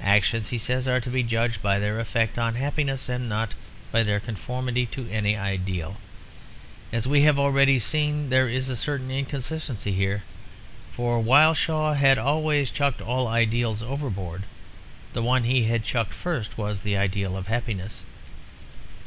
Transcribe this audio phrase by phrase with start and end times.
[0.00, 3.52] "Actions," he says, "are to be judged by their effect on happiness, and not
[3.92, 5.98] by their conformity to any ideal."
[6.90, 10.22] As we have already seen, there is a certain inconsistency here;
[10.94, 14.44] for while Shaw had always chucked all ideals overboard
[15.12, 18.04] the one he had chucked first was the ideal of happiness.